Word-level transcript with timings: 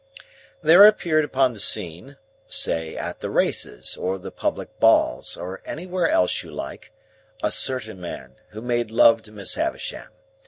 "There 0.63 0.87
appeared 0.87 1.23
upon 1.23 1.53
the 1.53 1.59
scene—say 1.59 2.95
at 2.97 3.19
the 3.19 3.29
races, 3.29 3.95
or 3.95 4.17
the 4.17 4.31
public 4.31 4.79
balls, 4.79 5.37
or 5.37 5.61
anywhere 5.63 6.07
else 6.09 6.41
you 6.41 6.49
like—a 6.49 7.51
certain 7.51 8.01
man, 8.01 8.37
who 8.47 8.63
made 8.63 8.89
love 8.89 9.21
to 9.21 9.31
Miss 9.31 9.53
Havisham. 9.53 10.09